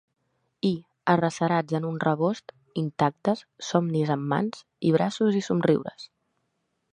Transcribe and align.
I, 0.67 0.69
arrecerats 1.13 1.75
en 1.79 1.85
un 1.89 1.99
rebost, 2.03 2.53
intactes, 2.83 3.45
somnis 3.69 4.15
amb 4.17 4.27
mans, 4.33 4.65
i 4.91 4.95
braços, 4.97 5.39
i 5.43 5.45
somriures. 5.51 6.09